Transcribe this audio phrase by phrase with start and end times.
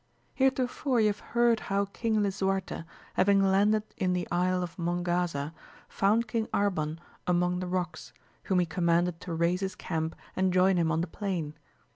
[0.39, 5.53] ^EEETOFOKE you have heard how King Lisuarte, having landed in the Isle of Mongaza,
[5.87, 8.11] found King Arban among the rocks,
[8.45, 11.53] whom he commanded to raise his camp and join him on the plain.